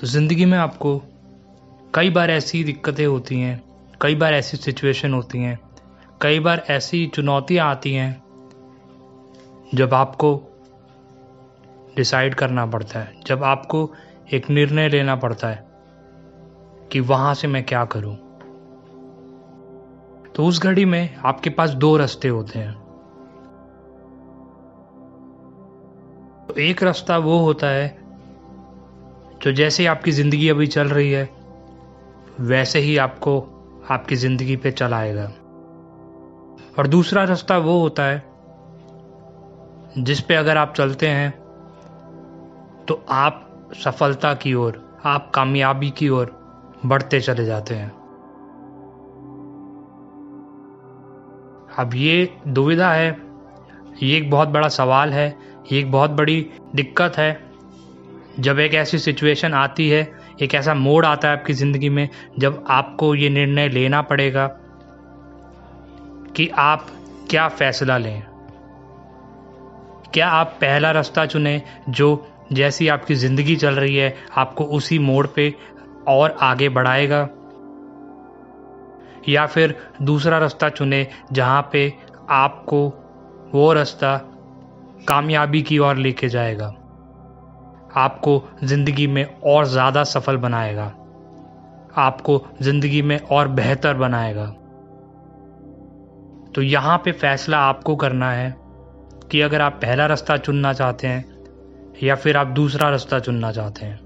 [0.00, 1.02] तो ज़िंदगी में आपको
[1.94, 3.64] कई बार ऐसी दिक्कतें होती हैं,
[4.00, 5.60] कई बार ऐसी सिचुएशन होती हैं,
[6.22, 8.22] कई बार ऐसी चुनौतियाँ आती हैं,
[9.74, 10.42] जब आपको
[11.96, 13.94] डिसाइड करना पड़ता है, जब आपको
[14.32, 15.66] एक निर्णय लेना पड़ता है
[16.92, 18.16] कि वहाँ से मैं क्या करूँ।
[20.34, 22.74] तो उस घड़ी में आपके पास दो रास्ते होते हैं।
[26.46, 28.05] तो एक रास्ता वो होता है
[29.46, 31.28] जो जैसे ही आपकी ज़िंदगी अभी चल रही है,
[32.40, 33.38] वैसे ही आपको
[33.90, 35.24] आपकी ज़िंदगी पे चलाएगा।
[36.78, 38.22] और दूसरा रास्ता वो होता है,
[39.98, 41.30] जिस पे अगर आप चलते हैं
[42.88, 46.36] तो आप सफलता की ओर, आप कामयाबी की ओर
[46.86, 47.90] बढ़ते चले जाते हैं।
[51.78, 53.10] अब ये दुविधा है,
[54.02, 55.28] ये एक बहुत बड़ा सवाल है,
[55.72, 57.45] ये एक बहुत बड़ी दिक्कत है
[58.40, 62.64] जब एक ऐसी सिचुएशन आती है, एक ऐसा मोड़ आता है आपकी ज़िंदगी में, जब
[62.70, 64.46] आपको ये निर्णय लेना पड़ेगा
[66.36, 66.86] कि आप
[67.30, 68.22] क्या फैसला लें।
[70.14, 75.26] क्या आप पहला रास्ता चुने जो जैसी आपकी ज़िंदगी चल रही है, आपको उसी मोड़
[75.26, 75.54] पे
[76.08, 77.28] और आगे बढ़ाएगा?
[79.28, 81.92] या फिर दूसरा रास्ता चुने जहाँ पे
[82.30, 82.88] आपको
[83.54, 84.16] वो रास्ता
[85.08, 86.74] कामयाबी की ओर लेके जाएगा?
[87.96, 90.84] आपको ज़िंदगी में और ज़्यादा सफल बनाएगा।
[91.96, 94.46] आपको ज़िंदगी में और बेहतर बनाएगा।
[96.54, 98.54] तो यहाँ पे फैसला आपको करना है
[99.30, 101.24] कि अगर आप पहला रास्ता चुनना चाहते हैं
[102.02, 103.98] या फिर आप दूसरा रास्ता चुनना चाहते हैं।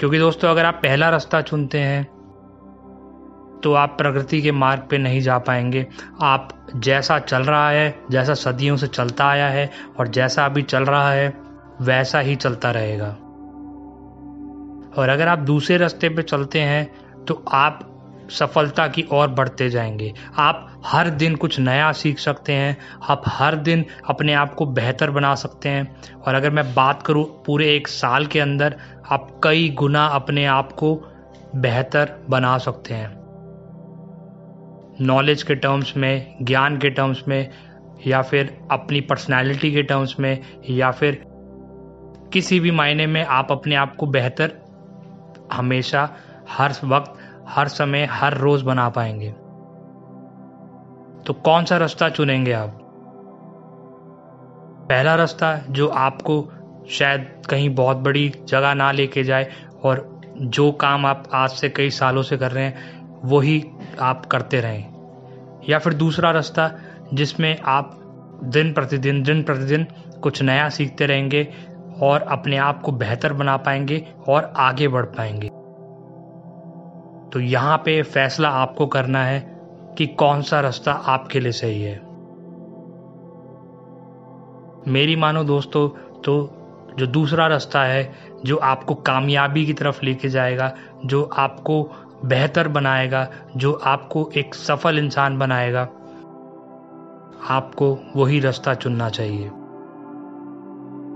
[0.00, 2.17] क्योंकि दोस्तों, अगर आप पहला रास्ता चुनते हैं
[3.62, 5.86] तो आप प्रकृति के मार्ग पे नहीं जा पाएँगे।
[6.22, 10.84] आप जैसा चल रहा है, जैसा सदियों से चलता आया है और जैसा अभी चल
[10.84, 11.34] रहा है,
[11.80, 13.16] वैसा ही चलता रहेगा।
[14.98, 16.90] और अगर आप दूसरे रास्ते पे चलते हैं
[17.24, 17.94] तो आप
[18.30, 22.76] सफलता की ओर बढ़ते जाएँगे। आप हर दिन कुछ नया सीख सकते हैं,
[23.08, 25.96] आप हर दिन अपने आप को बेहतर बना सकते हैं।
[26.26, 28.76] और अगर मैं बात करूँ पूरे एक साल के अंदर,
[29.10, 30.94] आप कई गुना अपने आप को
[31.56, 33.17] बेहतर बना सकते हैं।
[35.00, 37.48] नॉलेज के टर्म्स में, ज्ञान के टर्म्स में,
[38.06, 40.38] या फिर अपनी पर्सनालिटी के टर्म्स में,
[40.70, 41.24] या फिर
[42.32, 44.52] किसी भी मायने में आप अपने आप को बेहतर
[45.52, 46.10] हमेशा,
[46.50, 47.12] हर वक्त,
[47.48, 49.30] हर समय, हर रोज बना पाएँगे।
[51.22, 52.78] तो कौन सा रास्ता चुनेंगे आप?
[54.88, 56.48] पहला रास्ता जो आपको
[56.90, 59.50] शायद कहीं बहुत बड़ी जगह ना लेके जाए
[59.82, 63.64] और जो काम आप आज से कई सालों से कर रहे हैं, वही
[64.00, 64.98] आप करते रहें।
[65.68, 66.70] या फिर दूसरा रास्ता,
[67.14, 67.94] जिसमें आप
[68.44, 69.86] दिन प्रतिदिन दिन प्रतिदिन
[70.22, 71.48] कुछ नया सीखते रहेंगे
[72.02, 75.48] और अपने आप को बेहतर बना पाएँगे और आगे बढ़ पाएँगे।
[77.32, 79.60] तो यहाँ पे फैसला आपको करना है
[79.98, 82.08] कि कौन सा रास्ता आपके लिए सही है।
[84.88, 85.88] मेरी मानो दोस्तों
[86.20, 86.54] तो
[86.98, 90.74] जो दूसरा रास्ता है, जो आपको कामयाबी की तरफ़ लेके जाएगा,
[91.04, 91.90] जो आपको
[92.24, 95.88] बेहतर बनाएगा, जो आपको एक सफल इंसान बनाएगा।
[97.48, 99.50] आपको वही रास्ता चुनना चाहिए।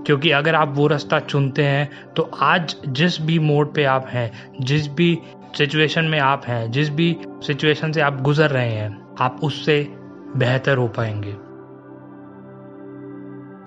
[0.05, 4.53] क्योंकि अगर आप वो रास्ता चुनते हैं तो आज जिस भी मोड पे आप हैं,
[4.61, 5.19] जिस भी
[5.57, 9.95] सिचुएशन में आप हैं, जिस भी सिचुएशन से आप गुजर रहे हैं, आप उससे
[10.37, 11.31] बेहतर हो पाएँगे।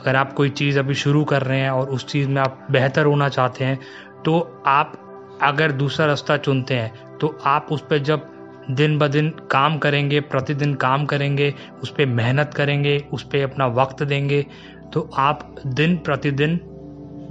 [0.02, 3.04] अगर आप कोई चीज़ अभी शुरू कर रहे हैं और उस चीज़ में आप बेहतर
[3.06, 3.80] होना चाहते हैं
[4.24, 5.05] तो आप
[5.42, 8.26] अगर दूसरा रास्ता चुनते हैं तो आप उस पर जब
[8.70, 13.66] दिन ब दिन काम करेंगे, प्रतिदिन काम करेंगे, उस पर मेहनत करेंगे, उस पर अपना
[13.66, 14.44] वक्त देंगे
[14.92, 16.60] तो आप दिन प्रतिदिन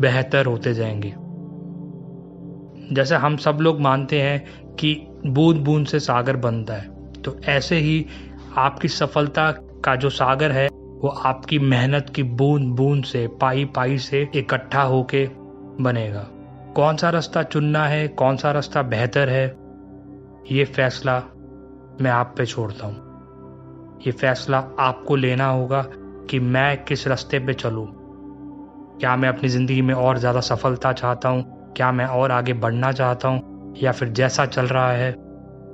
[0.02, 1.14] बेहतर होते जाएँगे।
[2.96, 4.96] जैसे हम सब लोग मानते हैं कि
[5.26, 8.06] बूंद बूंद से सागर बनता है तो ऐसे ही
[8.58, 9.52] आपकी सफलता
[9.86, 14.82] का जो सागर है, वो आपकी मेहनत की बूंद बूंद से, पाई पाई से इकट्ठा
[14.82, 15.28] होके
[15.82, 16.28] बनेगा।
[16.76, 19.46] कौन सा रास्ता चुनना है, कौन सा रास्ता बेहतर है,
[20.52, 21.24] ये फैसला
[22.02, 25.82] मैं आप पे छोड़ता हूँ। ये फैसला आपको लेना होगा
[26.30, 27.88] कि मैं किस रास्ते पे चलूँ।
[29.00, 31.74] क्या मैं अपनी ज़िंदगी में और ज़्यादा सफलता चाहता हूँ?
[31.78, 33.74] क्या मैं और आगे बढ़ना चाहता हूँ?
[33.78, 35.12] या फिर जैसा चल रहा है,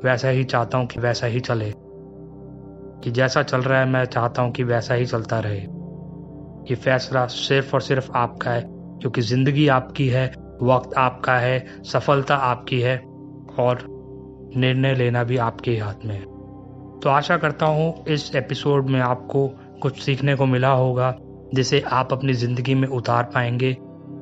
[0.03, 1.73] वैसा ही चाहता हूँ कि वैसा ही चले।
[3.03, 5.59] कि जैसा चल रहा है, मैं चाहता हूँ कि वैसा ही चलता रहे।
[6.69, 12.35] ये फैसला सिर्फ़ और सिर्फ़ आपका है, क्योंकि ज़िंदगी आपकी है वक्त आपका है, सफलता
[12.35, 12.97] आपकी है
[13.59, 13.85] और
[14.57, 16.21] निर्णय लेना भी आपके हाथ में है।
[16.99, 19.47] तो आशा करता हूँ इस एपिसोड में आपको
[19.81, 21.15] कुछ सीखने को मिला होगा,
[21.53, 23.73] जिसे आप अपनी ज़िंदगी में उतार पाएँगे,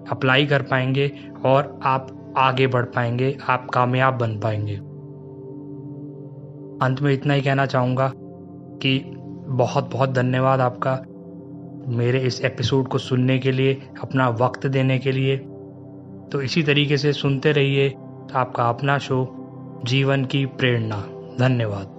[0.09, 1.11] अप्लाई कर पाएँगे
[1.45, 4.75] और आप आगे बढ़ पाएँगे, आप कामयाब बन पाएँगे।
[6.85, 8.11] अंत में इतना ही कहना चाहूँगा
[8.81, 8.99] कि
[9.49, 10.91] बहुत बहुत धन्यवाद आपका
[11.97, 15.37] मेरे इस एपिसोड को सुनने के लिए, अपना वक्त देने के लिए।
[16.31, 17.89] तो इसी तरीके से सुनते रहिए
[18.35, 19.35] आपका अपना शो
[19.83, 20.97] जीवन की प्रेरणा।
[21.39, 21.98] धन्यवाद।